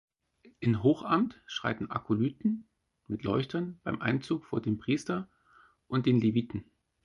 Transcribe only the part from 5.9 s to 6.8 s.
den Leviten.